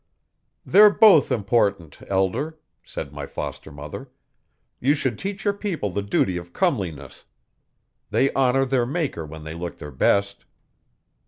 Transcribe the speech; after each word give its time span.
'They're 0.65 0.89
both 0.89 1.31
important, 1.31 1.99
Elder,' 2.07 2.57
said 2.83 3.13
my 3.13 3.27
foster 3.27 3.71
mother. 3.71 4.09
You 4.79 4.95
should 4.95 5.19
teach 5.19 5.45
your 5.45 5.53
people 5.53 5.91
the 5.91 6.01
duty 6.01 6.37
of 6.37 6.53
comeliness. 6.53 7.25
They 8.09 8.33
honour 8.33 8.65
their 8.65 8.87
Maker 8.87 9.27
when 9.27 9.43
they 9.43 9.53
look 9.53 9.77
their 9.77 9.91
best.' 9.91 10.43